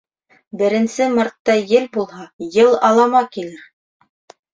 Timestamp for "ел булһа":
1.71-2.25